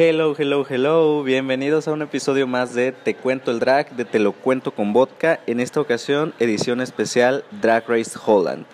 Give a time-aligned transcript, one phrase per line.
[0.00, 1.24] Hello, hello, hello.
[1.24, 4.92] Bienvenidos a un episodio más de Te Cuento el Drag, de Te lo Cuento con
[4.92, 5.40] Vodka.
[5.48, 8.64] En esta ocasión, edición especial Drag Race Holland.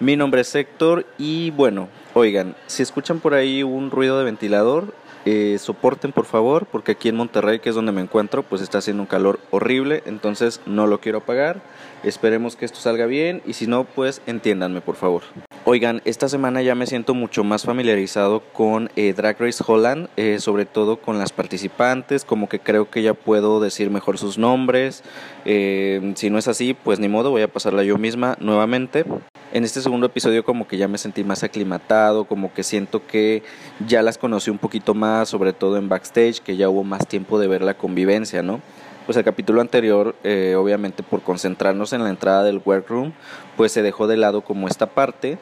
[0.00, 4.92] Mi nombre es Héctor y bueno, oigan, si escuchan por ahí un ruido de ventilador,
[5.24, 8.78] eh, soporten por favor, porque aquí en Monterrey, que es donde me encuentro, pues está
[8.78, 11.62] haciendo un calor horrible, entonces no lo quiero apagar.
[12.04, 15.22] Esperemos que esto salga bien y si no, pues entiéndanme por favor.
[15.64, 20.40] Oigan, esta semana ya me siento mucho más familiarizado con eh, Drag Race Holland, eh,
[20.40, 25.04] sobre todo con las participantes, como que creo que ya puedo decir mejor sus nombres.
[25.44, 29.04] Eh, si no es así, pues ni modo, voy a pasarla yo misma nuevamente.
[29.52, 33.44] En este segundo episodio como que ya me sentí más aclimatado, como que siento que
[33.86, 37.38] ya las conocí un poquito más, sobre todo en backstage, que ya hubo más tiempo
[37.38, 38.60] de ver la convivencia, ¿no?
[39.04, 43.12] Pues el capítulo anterior, eh, obviamente por concentrarnos en la entrada del workroom,
[43.56, 45.38] pues se dejó de lado como esta parte.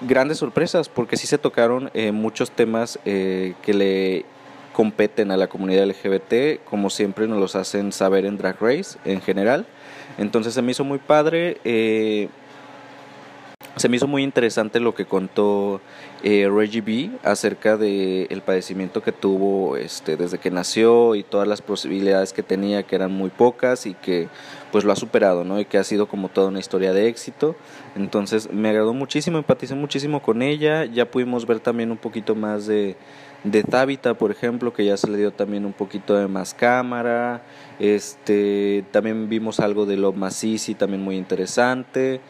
[0.00, 4.24] Grandes sorpresas, porque sí se tocaron eh, muchos temas eh, que le
[4.72, 9.20] competen a la comunidad LGBT, como siempre nos los hacen saber en Drag Race en
[9.20, 9.66] general.
[10.18, 12.30] Entonces se me hizo muy padre.
[13.76, 15.80] Se me hizo muy interesante lo que contó
[16.22, 21.48] eh, Reggie B acerca del el padecimiento que tuvo este, desde que nació y todas
[21.48, 24.28] las posibilidades que tenía, que eran muy pocas y que
[24.70, 25.58] pues lo ha superado, ¿no?
[25.58, 27.56] Y que ha sido como toda una historia de éxito.
[27.96, 30.84] Entonces me agradó muchísimo, empaticé muchísimo con ella.
[30.84, 32.96] Ya pudimos ver también un poquito más de,
[33.42, 33.64] de
[34.18, 37.42] por ejemplo, que ya se le dio también un poquito de más cámara.
[37.78, 42.20] Este, también vimos algo de Love Massisi, también muy interesante.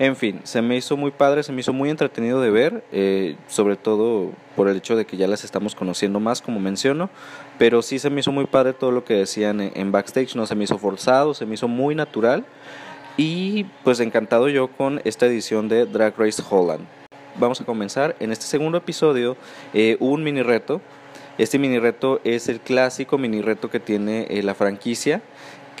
[0.00, 3.36] En fin, se me hizo muy padre, se me hizo muy entretenido de ver, eh,
[3.48, 7.10] sobre todo por el hecho de que ya las estamos conociendo más, como menciono,
[7.58, 10.54] pero sí se me hizo muy padre todo lo que decían en, backstage, no se
[10.54, 12.46] me hizo forzado, se me hizo muy natural
[13.18, 16.86] y pues encantado yo con esta edición de Drag Race Holland.
[17.38, 19.36] Vamos a comenzar en este segundo episodio
[19.74, 20.80] eh, un mini reto.
[21.36, 25.20] Este mini reto es el clásico mini reto que tiene eh, la franquicia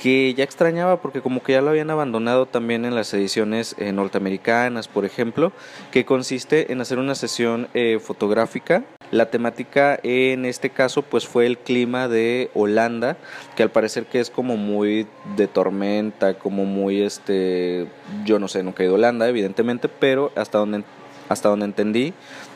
[0.00, 3.92] que ya extrañaba porque como que ya lo habían abandonado también en las ediciones eh,
[3.92, 5.52] norteamericanas, por ejemplo,
[5.90, 8.82] que consiste en hacer una sesión eh, fotográfica.
[9.10, 13.18] La temática en este caso pues fue el clima de Holanda,
[13.56, 15.06] que al parecer que es como muy
[15.36, 17.86] de tormenta, como muy este,
[18.24, 20.82] yo no sé, nunca he ido a Holanda evidentemente, pero hasta donde
[21.28, 22.12] hasta donde entendí,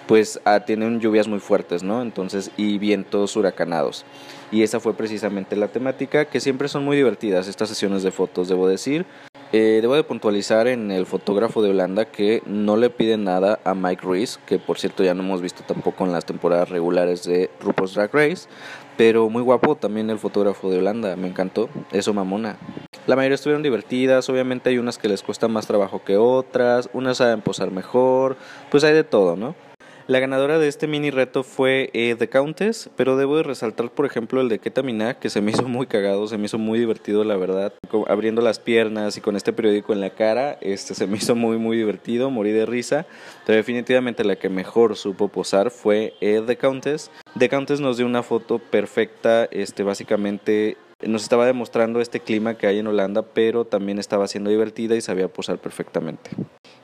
[0.08, 2.02] pues ah, tienen lluvias muy fuertes, ¿no?
[2.02, 4.04] Entonces, y vientos huracanados.
[4.54, 8.46] Y esa fue precisamente la temática, que siempre son muy divertidas estas sesiones de fotos,
[8.46, 9.04] debo decir.
[9.50, 13.74] Eh, debo de puntualizar en el fotógrafo de Holanda que no le piden nada a
[13.74, 17.50] Mike Reese, que por cierto ya no hemos visto tampoco en las temporadas regulares de
[17.58, 18.48] RuPaul's Drag Race,
[18.96, 22.56] pero muy guapo también el fotógrafo de Holanda, me encantó, eso mamona.
[23.08, 27.16] La mayoría estuvieron divertidas, obviamente hay unas que les cuesta más trabajo que otras, unas
[27.16, 28.36] saben posar mejor,
[28.70, 29.56] pues hay de todo, ¿no?
[30.06, 34.04] La ganadora de este mini reto fue eh, The Countess, pero debo de resaltar, por
[34.04, 37.24] ejemplo, el de Ketamina, que se me hizo muy cagado, se me hizo muy divertido,
[37.24, 37.72] la verdad.
[38.06, 41.56] Abriendo las piernas y con este periódico en la cara, este se me hizo muy,
[41.56, 43.06] muy divertido, morí de risa.
[43.46, 47.10] Pero definitivamente la que mejor supo posar fue eh, The Countess.
[47.38, 52.66] The Countess nos dio una foto perfecta, este, básicamente nos estaba demostrando este clima que
[52.66, 56.30] hay en Holanda, pero también estaba siendo divertida y sabía posar perfectamente.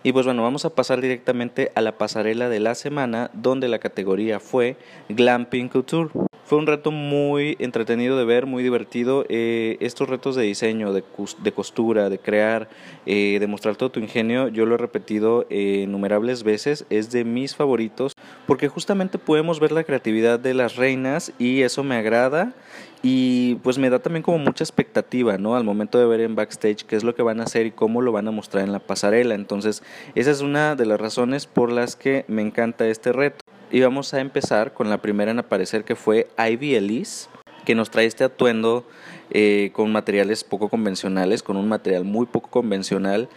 [0.02, 3.78] Y pues bueno, vamos a pasar directamente a la pasarela de la semana, donde la
[3.78, 4.76] categoría fue
[5.10, 6.29] Glamping Couture.
[6.50, 9.24] Fue un reto muy entretenido de ver, muy divertido.
[9.28, 11.04] Eh, estos retos de diseño, de,
[11.52, 12.68] costura, de crear,
[13.06, 17.22] eh, de mostrar todo tu ingenio, yo lo he repetido eh, innumerables veces, es de
[17.22, 18.14] mis favoritos,
[18.48, 22.52] porque justamente podemos ver la creatividad de las reinas y eso me agrada
[23.00, 25.54] y pues me da también como mucha expectativa, ¿no?
[25.54, 28.02] Al momento de ver en backstage qué es lo que van a hacer y cómo
[28.02, 29.36] lo van a mostrar en la pasarela.
[29.36, 29.84] Entonces,
[30.16, 33.38] esa es una de las razones por las que me encanta este reto.
[33.70, 37.28] Y vamos a empezar con la primera en aparecer que fue Ivy Elise,
[37.64, 38.84] que nos trae este atuendo
[39.30, 43.28] eh, con materiales poco convencionales, con un material muy poco convencional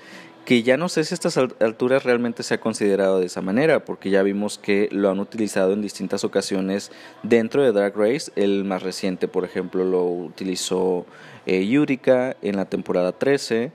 [0.45, 3.85] que ya no sé si a estas alturas realmente se ha considerado de esa manera,
[3.85, 6.91] porque ya vimos que lo han utilizado en distintas ocasiones
[7.24, 8.31] dentro de Drag Race.
[8.36, 11.06] El más reciente, por ejemplo, lo utilizó
[11.45, 13.71] eh, Yurika en la temporada 13.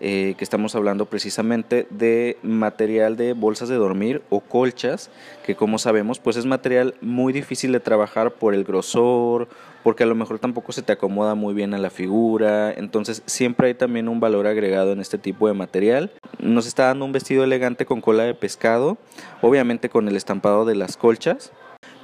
[0.00, 5.10] Eh, que estamos hablando precisamente de material de bolsas de dormir o colchas,
[5.44, 9.48] que como sabemos pues es material muy difícil de trabajar por el grosor,
[9.82, 13.66] porque a lo mejor tampoco se te acomoda muy bien a la figura, entonces siempre
[13.68, 16.12] hay también un valor agregado en este tipo de material.
[16.38, 18.98] Nos está dando un vestido elegante con cola de pescado,
[19.42, 21.50] obviamente con el estampado de las colchas.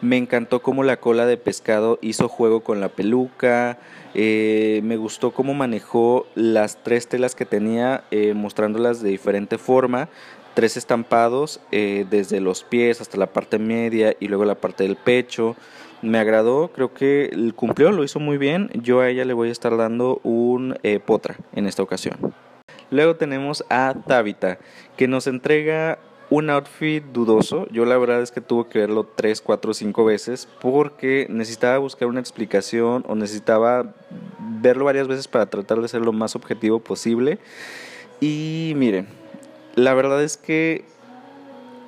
[0.04, 3.78] Me encantó cómo la cola de pescado hizo juego con la peluca,
[4.12, 10.10] eh, me gustó cómo manejó las tres telas que tenía, eh, mostrándolas de diferente forma.
[10.52, 14.96] Tres estampados, eh, desde los pies hasta la parte media y luego la parte del
[14.96, 15.56] pecho.
[16.02, 18.68] me agradó, creo que cumplió, lo hizo muy bien.
[18.74, 20.76] Yo a ella le voy a estar dando un
[21.06, 22.34] potra en esta ocasión.
[22.90, 24.58] Luego tenemos a Tabitha,
[24.98, 25.98] que nos entrega
[26.34, 27.68] un outfit dudoso.
[27.70, 32.08] Yo la verdad es que tuve que verlo 3, 4, 5 veces porque necesitaba buscar
[32.08, 33.94] una explicación o necesitaba
[34.60, 37.38] verlo varias veces para tratar de ser lo más objetivo posible.
[38.20, 39.06] Y miren,
[39.76, 40.84] la verdad es que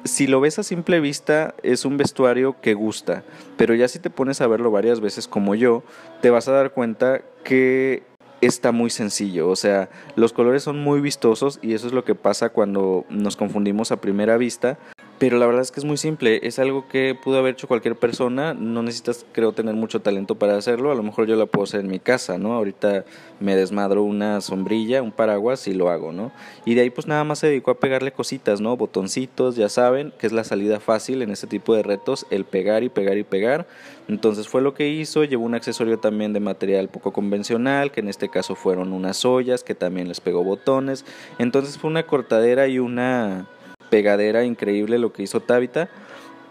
[0.04, 3.24] si lo ves a simple vista, es un vestuario que gusta,
[3.56, 5.82] pero ya si te pones a verlo varias veces como yo,
[6.20, 8.04] te vas a dar cuenta que
[8.40, 12.14] está muy sencillo, o sea, los colores son muy vistosos y eso es lo que
[12.14, 14.78] pasa cuando nos confundimos a primera vista,
[15.18, 17.96] pero la verdad es que es muy simple, es algo que pudo haber hecho cualquier
[17.96, 21.64] persona, no necesitas creo tener mucho talento para hacerlo, a lo mejor yo lo puedo
[21.64, 22.52] hacer en mi casa, ¿no?
[22.52, 23.04] Ahorita
[23.40, 26.32] me desmadro una sombrilla, un paraguas y lo hago, ¿no?
[26.64, 28.76] Y de ahí pues nada más se dedicó a pegarle cositas, ¿no?
[28.76, 32.82] Botoncitos, ya saben, que es la salida fácil en este tipo de retos, el pegar
[32.82, 33.66] y pegar y pegar.
[34.08, 38.08] Entonces fue lo que hizo, llevó un accesorio también de material poco convencional, que en
[38.08, 41.04] este caso fueron unas ollas, que también les pegó botones.
[41.38, 43.48] Entonces fue una cortadera y una
[43.90, 45.88] pegadera increíble lo que hizo Tabitha,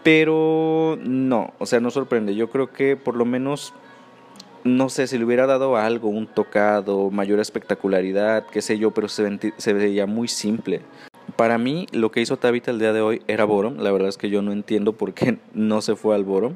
[0.06, 2.36] pero no, o sea, no sorprende.
[2.36, 3.74] Yo creo que por lo menos,
[4.62, 9.08] no sé, si le hubiera dado algo, un tocado, mayor espectacularidad, qué sé yo, pero
[9.08, 10.82] se, veía muy simple.
[11.34, 13.78] Para mí, lo que hizo Tabitha el día de hoy era Borom.
[13.78, 16.54] La verdad es que yo no entiendo por qué no se fue al Borom.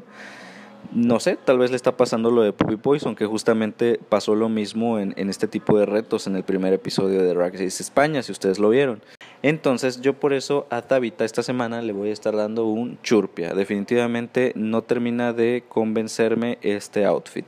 [0.92, 4.48] No sé, tal vez le está pasando lo de Puppy Poison, que justamente pasó lo
[4.48, 8.30] mismo en, en este tipo de retos en el primer episodio de Race España, si
[8.30, 9.02] ustedes lo vieron.
[9.42, 13.54] Entonces yo por eso a Tabita esta semana le voy a estar dando un churpia.
[13.54, 17.46] Definitivamente no termina de convencerme este outfit.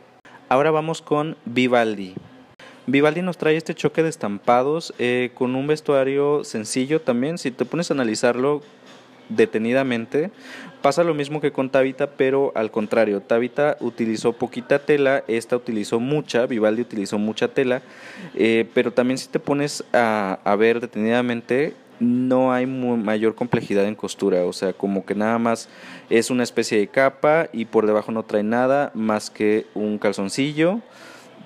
[0.48, 2.14] Ahora vamos con Vivaldi.
[2.86, 7.38] Vivaldi nos trae este choque de estampados eh, con un vestuario sencillo también.
[7.38, 8.62] Si te pones a analizarlo
[9.28, 10.30] detenidamente,
[10.82, 13.20] pasa lo mismo que con Tabita, pero al contrario.
[13.20, 17.82] Tabita utilizó poquita tela, esta utilizó mucha, Vivaldi utilizó mucha tela,
[18.34, 23.94] eh, pero también si te pones a, a ver detenidamente, no hay mayor complejidad en
[23.94, 25.68] costura, o sea, como que nada más
[26.10, 30.80] es una especie de capa y por debajo no trae nada más que un calzoncillo,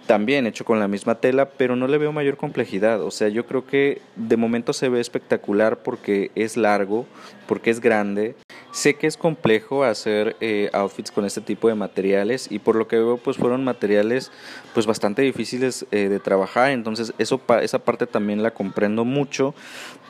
[0.06, 3.46] también hecho con la misma tela, pero no le veo mayor complejidad, o sea, yo
[3.46, 7.06] creo que de momento se ve espectacular porque es largo,
[7.46, 8.34] porque es grande,
[8.76, 12.86] Sé que es complejo hacer eh, outfits con este tipo de materiales y por lo
[12.86, 14.30] que veo pues fueron materiales
[14.74, 19.54] pues bastante difíciles eh, de trabajar, entonces eso esa parte también la comprendo mucho,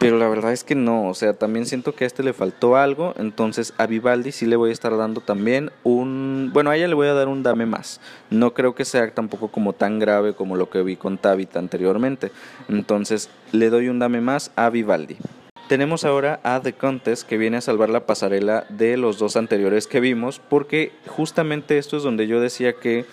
[0.00, 2.74] pero la verdad es que no, o sea, también siento que a este le faltó
[2.74, 6.88] algo, entonces a Vivaldi sí le voy a estar dando también un, bueno, a ella
[6.88, 10.34] le voy a dar un dame más, no creo que sea tampoco como tan grave
[10.34, 12.32] como lo que vi con Tabitha anteriormente,
[12.68, 15.18] entonces le doy un dame más a Vivaldi.
[15.68, 19.88] Tenemos ahora a The Contest que viene a salvar la pasarela de los dos anteriores
[19.88, 23.04] que vimos porque justamente esto es donde yo decía que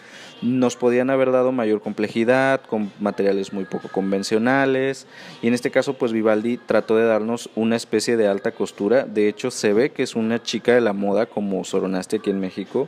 [0.44, 5.08] nos podían haber dado mayor complejidad con materiales muy poco convencionales
[5.42, 9.06] y en este caso pues Vivaldi trató de darnos una especie de alta costura.
[9.06, 12.40] De hecho se ve que es una chica de la moda como Soronaste aquí en
[12.40, 12.88] México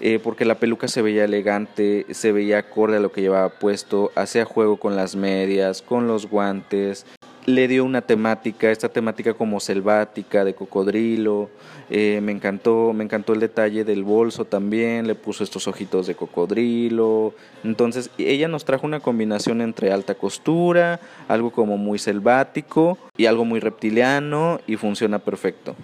[0.00, 4.10] eh, porque la peluca se veía elegante, se veía acorde a lo que llevaba puesto,
[4.14, 7.06] hacía juego con las medias, con los guantes,
[7.46, 11.48] le dio una temática, esta temática como selvática, de cocodrilo,
[11.88, 16.16] eh, me encantó, me encantó el detalle del bolso también, le puso estos ojitos de
[16.16, 23.26] cocodrilo, entonces ella nos trajo una combinación entre alta costura, algo como muy selvático y
[23.26, 25.76] algo muy reptiliano y funciona perfecto.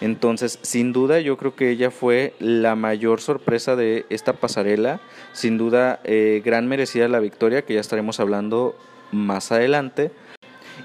[0.00, 5.00] Entonces, sin duda, yo creo que ella fue la mayor sorpresa de esta pasarela.
[5.32, 8.76] Sin duda, eh, gran merecida la victoria, que ya estaremos hablando
[9.10, 10.12] más adelante.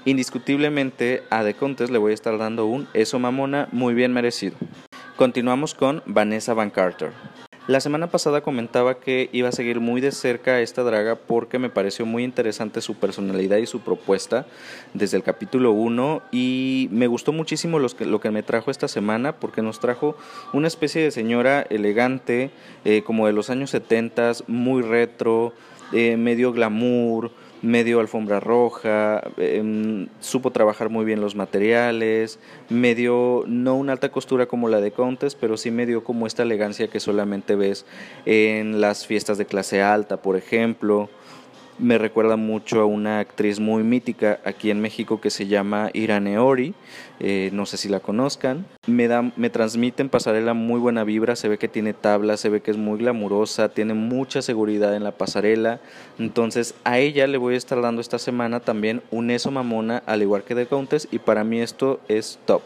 [0.06, 4.54] Indiscutiblemente a The Contest le voy a estar dando un eso mamona muy bien merecido.
[5.16, 7.12] Continuamos con Vanessa Van Carter.
[7.68, 11.58] La semana pasada comentaba que iba a seguir muy de cerca a esta draga porque
[11.58, 14.44] me pareció muy interesante su personalidad y su propuesta
[14.92, 19.62] desde el capítulo 1 y me gustó muchísimo lo que me trajo esta semana porque
[19.62, 20.18] nos trajo
[20.52, 22.50] una especie de señora elegante
[22.84, 25.54] eh, como de los años 70, muy retro,
[25.94, 27.30] eh, medio glamour,
[27.64, 34.46] medio alfombra roja, em, supo trabajar muy bien los materiales, medio no una alta costura
[34.46, 37.86] como la de Contes, pero sí medio como esta elegancia que solamente ves
[38.26, 41.08] en las fiestas de clase alta, por ejemplo
[41.78, 46.38] me recuerda mucho a una actriz muy mítica aquí en México que se llama Irane
[46.38, 46.74] Ori,
[47.20, 48.66] eh, no sé si la conozcan.
[48.86, 52.60] Me, da, me transmiten pasarela muy buena vibra, se ve que tiene tabla, se ve
[52.60, 55.80] que es muy glamurosa, tiene mucha seguridad en la pasarela.
[56.18, 60.22] Entonces a ella le voy a estar dando esta semana también un eso mamona, al
[60.22, 62.62] igual que de Countess, y para mí esto es top.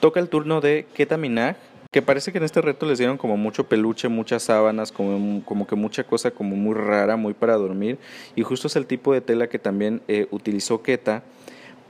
[0.00, 1.56] Toca el turno de Keta Minaj,
[1.90, 5.66] que parece que en este reto les dieron como mucho peluche, muchas sábanas, como, como
[5.66, 7.98] que mucha cosa como muy rara, muy para dormir.
[8.36, 11.24] Y justo es el tipo de tela que también eh, utilizó Keta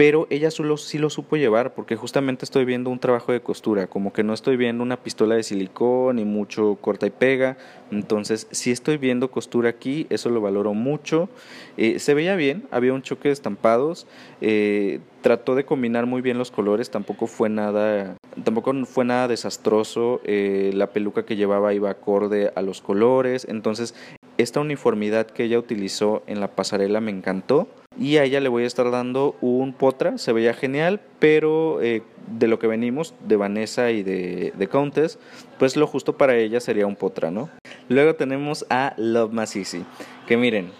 [0.01, 3.87] pero ella solo sí lo supo llevar porque justamente estoy viendo un trabajo de costura,
[3.87, 7.59] como que no estoy viendo una pistola de silicón ni mucho corta y pega,
[7.91, 11.29] entonces si estoy viendo costura aquí, eso lo valoro mucho,
[11.77, 14.07] eh, se veía bien, había un choque de estampados,
[14.41, 20.21] eh, trató de combinar muy bien los colores, tampoco fue nada, tampoco fue nada desastroso,
[20.25, 23.95] eh, la peluca que llevaba iba acorde a los colores, entonces
[24.39, 27.69] esta uniformidad que ella utilizó en la pasarela me encantó
[27.99, 32.03] y a ella le voy a estar dando un potra, se veía genial, pero eh,
[32.39, 35.19] de lo que venimos, de Vanessa y de, de, Countess,
[35.59, 37.51] pues lo justo para ella sería un potra, ¿no?
[37.89, 39.85] Luego tenemos a Love Masisi,
[40.27, 40.71] que miren,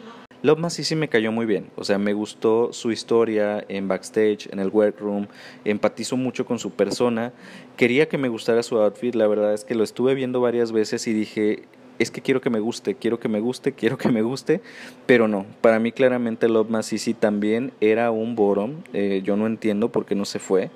[0.43, 4.59] Love Masisi me cayó muy bien, o sea, me gustó su historia en backstage, en
[4.59, 5.27] el workroom,
[5.67, 7.35] empatizo mucho con su persona,
[7.77, 11.07] quería que me gustara su outfit, la verdad es que lo estuve viendo varias veces
[11.09, 11.65] y dije,
[11.99, 14.63] es que quiero que me guste, quiero que me guste, quiero que me guste,
[15.05, 19.91] pero no, para mí claramente Love Masisi también era un bottom, eh, yo no entiendo
[19.91, 20.71] por qué no se fue.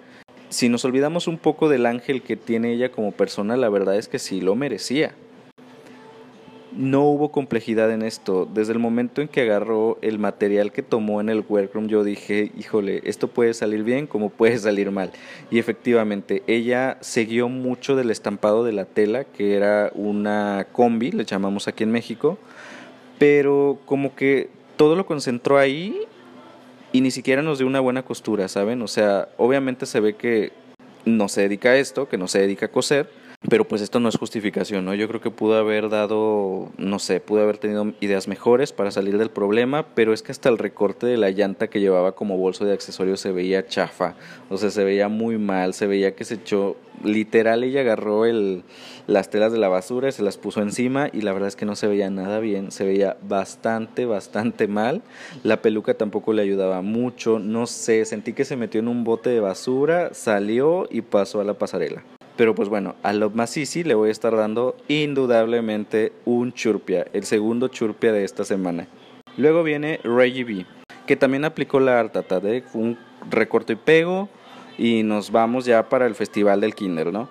[0.51, 4.09] Si nos olvidamos un poco del ángel que tiene ella como persona, la verdad es
[4.09, 5.15] que sí lo merecía
[6.77, 8.49] no hubo complejidad en esto.
[8.53, 12.51] Desde el momento en que agarró el material que tomó en el workroom, yo dije,
[12.59, 15.13] híjole, esto puede salir bien como puede salir mal.
[15.51, 21.25] Y efectivamente, ella siguió mucho del estampado de la tela, que era una combi, le
[21.25, 22.39] llamamos aquí en México,
[23.19, 25.97] pero como que todo lo concentró ahí
[26.93, 28.83] y ni siquiera nos dio una buena costura, ¿saben?
[28.83, 30.53] O sea, obviamente se ve que
[31.05, 33.09] no se dedica a esto, que no se dedica a coser,
[33.55, 34.95] pero pues esto no es justificación, ¿no?
[34.95, 39.17] Yo creo que pudo haber dado, no sé, pudo haber tenido ideas mejores para salir
[39.17, 42.65] del problema, pero es que hasta el recorte de la llanta que llevaba como bolso
[42.65, 44.17] de accesorios se veía chafa,
[44.51, 48.25] o sea, se veía muy mal, se veía que se echó, literal ella agarró
[49.07, 51.65] las telas de la basura y se las puso encima y la verdad es que
[51.65, 55.03] no se veía nada bien, se veía bastante, bastante mal,
[55.45, 59.31] la peluca tampoco le ayudaba mucho, no sé, sentí que se metió en un bote
[59.31, 62.03] de basura, salió y pasó a la pasarela.
[62.37, 67.25] Pero pues bueno, a Love Masisi le voy a estar dando indudablemente un churpia, el
[67.25, 68.89] segundo churpia de esta semana.
[69.37, 70.67] Luego viene Reggie B,
[71.07, 72.99] que también aplicó la Artata de un
[73.31, 74.29] recorte y pego
[74.79, 77.29] y nos vamos ya para el festival del Kinder, ¿no?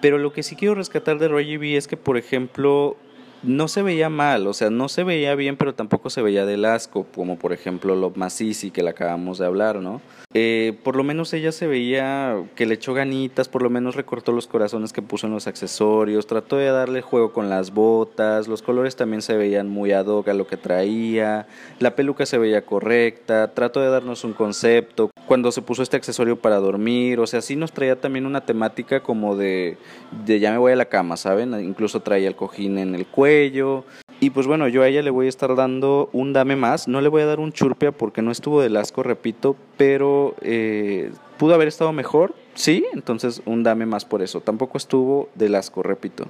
[0.00, 2.96] Pero lo que sí quiero rescatar de Reggie B es que, por ejemplo,
[3.42, 6.64] no se veía mal, o sea, no se veía bien, pero tampoco se veía del
[6.64, 10.00] asco, como por ejemplo Love Masisi, que le acabamos de hablar, ¿no?
[10.32, 14.30] Eh, por lo menos ella se veía que le echó ganitas, por lo menos recortó
[14.30, 18.62] los corazones que puso en los accesorios, trató de darle juego con las botas, los
[18.62, 21.48] colores también se veían muy ad hoc a lo que traía,
[21.80, 26.36] la peluca se veía correcta, trató de darnos un concepto, cuando se puso este accesorio
[26.36, 29.78] para dormir, o sea, sí nos traía también una temática como de,
[30.24, 31.58] de ya me voy a la cama, ¿saben?
[31.60, 33.84] Incluso traía el cojín en el cuello,
[34.20, 36.88] y pues bueno, yo a ella le voy a estar dando un dame más.
[36.88, 41.10] No le voy a dar un churpia porque no estuvo del asco, repito, pero eh,
[41.38, 44.42] pudo haber estado mejor, sí, entonces un dame más por eso.
[44.42, 46.26] Tampoco estuvo del asco, repito.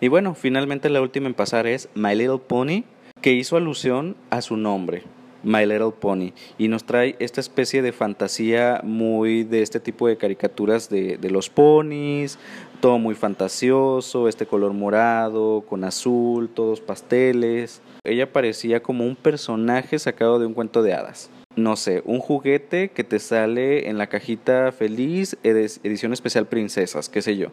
[0.00, 2.84] Y bueno, finalmente la última en pasar es My Little Pony,
[3.20, 5.02] que hizo alusión a su nombre.
[5.42, 10.16] My Little Pony y nos trae esta especie de fantasía muy de este tipo de
[10.16, 12.38] caricaturas de, de los ponis,
[12.82, 17.80] todo muy fantasioso, este color morado con azul, todos pasteles.
[18.02, 21.30] Ella parecía como un personaje sacado de un cuento de hadas.
[21.54, 27.22] No sé, un juguete que te sale en la cajita feliz, edición especial princesas, qué
[27.22, 27.48] sé yo.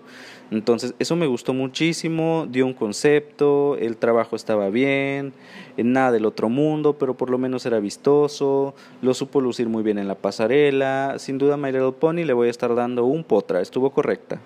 [0.49, 5.33] Entonces, eso me gustó muchísimo, dio un concepto, el trabajo estaba bien,
[5.77, 9.99] nada del otro mundo, pero por lo menos era vistoso, lo supo lucir muy bien
[9.99, 11.19] en la pasarela.
[11.19, 14.41] Sin duda, My Little Pony le voy a estar dando un potra, estuvo correcta.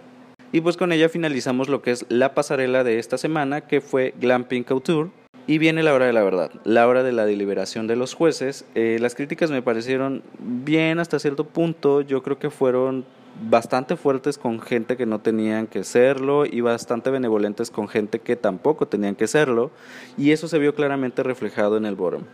[0.54, 4.14] Y pues con ella finalizamos lo que es la pasarela de esta semana, que fue
[4.22, 5.10] Glamping Couture.
[5.48, 8.64] Y viene la hora de la verdad, la hora de la deliberación de los jueces.
[8.76, 13.04] Eh, las críticas me parecieron bien hasta cierto punto, yo creo que fueron
[13.50, 18.36] bastante fuertes con gente que no tenían que serlo y bastante benevolentes con gente que
[18.36, 19.72] tampoco tenían que serlo.
[20.20, 22.26] Y eso se vio claramente reflejado en el bottom,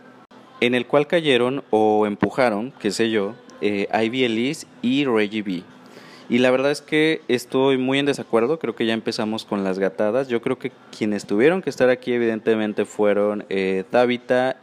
[0.60, 5.62] en el cual cayeron o empujaron, qué sé yo, eh, Ivy Elise y Reggie B.
[6.30, 9.80] Y la verdad es que estoy muy en desacuerdo, creo que ya empezamos con las
[9.80, 10.28] gatadas.
[10.28, 13.82] Yo creo que quienes tuvieron que estar aquí evidentemente fueron eh,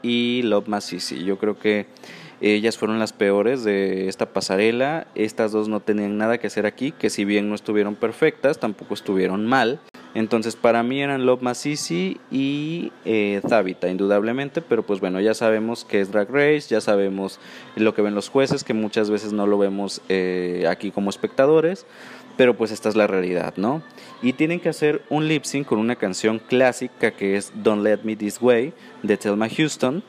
[0.02, 1.26] y Love Masisi.
[1.26, 1.88] Yo creo que
[2.42, 5.08] ellas fueron las peores de esta pasarela.
[5.16, 8.94] Estas dos no tenían nada que hacer aquí, que si bien no estuvieron perfectas, tampoco
[8.94, 9.80] estuvieron mal.
[10.14, 13.42] Entonces para mí eran Love Masisi y eh,
[13.88, 17.40] indudablemente, pero pues bueno, ya sabemos que es Drag Race, ya sabemos
[17.76, 21.86] lo que ven los jueces, que muchas veces no lo vemos eh, aquí como espectadores,
[22.36, 23.84] pero pues esta es la realidad, ¿no?
[24.24, 28.00] Y tienen que hacer un lip sync con una canción clásica que es Don't Let
[28.04, 30.04] Me This Way de Thelma Houston.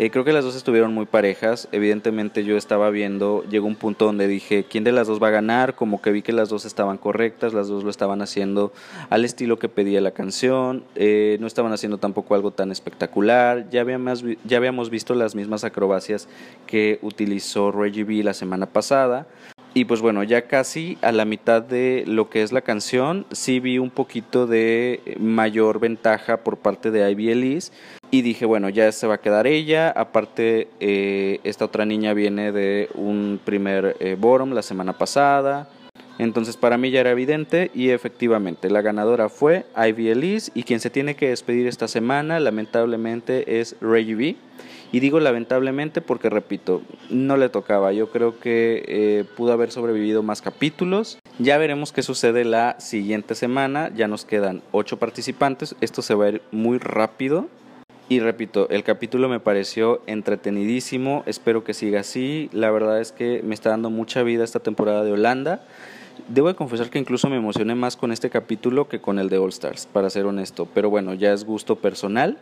[0.00, 1.68] Eh, creo que las dos estuvieron muy parejas.
[1.72, 5.30] Evidentemente yo estaba viendo, llegó un punto donde dije, ¿quién de las dos va a
[5.30, 5.74] ganar?
[5.74, 8.72] Como que vi que las dos estaban correctas, las dos lo estaban haciendo
[9.10, 13.68] al estilo que pedía la canción, eh, no estaban haciendo tampoco algo tan espectacular.
[13.68, 16.28] Ya habíamos, ya habíamos visto las mismas acrobacias
[16.66, 19.26] que utilizó Reggie B la semana pasada.
[19.72, 23.60] Y pues bueno, ya casi a la mitad de lo que es la canción, sí
[23.60, 27.72] vi un poquito de mayor ventaja por parte de Ivy Elise.
[28.10, 29.90] Y dije, bueno, ya se va a quedar ella.
[29.90, 35.68] Aparte, eh, esta otra niña viene de un primer eh, la semana pasada.
[36.18, 40.78] Entonces para mí ya era evidente y efectivamente la ganadora fue Ivy Elise y quien
[40.78, 44.36] se tiene que despedir esta semana lamentablemente es Reggie B.
[44.92, 47.92] Y digo lamentablemente porque, repito, no le tocaba.
[47.92, 51.18] Yo creo que eh, pudo haber sobrevivido más capítulos.
[51.38, 53.90] Ya veremos qué sucede la siguiente semana.
[53.94, 55.76] Ya nos quedan ocho participantes.
[55.80, 57.48] Esto se va a ir muy rápido.
[58.08, 61.22] Y repito, el capítulo me pareció entretenidísimo.
[61.26, 62.50] Espero que siga así.
[62.52, 65.64] La verdad es que me está dando mucha vida esta temporada de Holanda.
[66.26, 69.38] Debo de confesar que incluso me emocioné más con este capítulo que con el de
[69.38, 70.66] All Stars, para ser honesto.
[70.74, 72.38] Pero bueno, ya es gusto personal.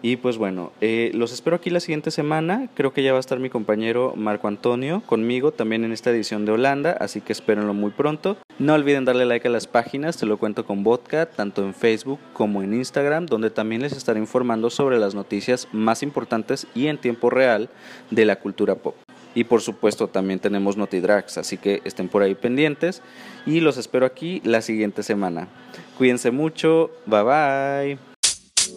[0.00, 2.68] Y pues bueno, eh, los espero aquí la siguiente semana.
[2.74, 6.44] Creo que ya va a estar mi compañero Marco Antonio conmigo también en esta edición
[6.44, 8.36] de Holanda, así que espérenlo muy pronto.
[8.58, 12.20] No olviden darle like a las páginas, te lo cuento con Vodka, tanto en Facebook
[12.32, 16.98] como en Instagram, donde también les estaré informando sobre las noticias más importantes y en
[16.98, 17.68] tiempo real
[18.10, 18.94] de la cultura pop.
[19.34, 23.02] Y por supuesto también tenemos NotiDrags, así que estén por ahí pendientes
[23.46, 25.48] y los espero aquí la siguiente semana.
[25.96, 28.07] Cuídense mucho, bye bye.